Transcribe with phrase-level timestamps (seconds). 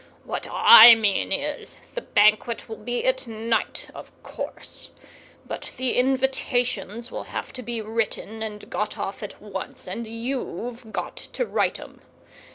[0.23, 4.89] What I mean is, the Banquet will be at night, of course,
[5.45, 10.91] but the invitations will have to be written and got off at once, and you've
[10.91, 12.01] got to write 'em.